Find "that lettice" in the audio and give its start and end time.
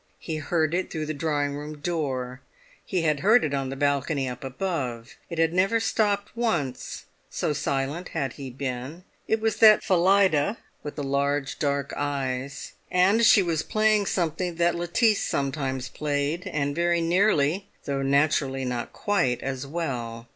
14.55-15.21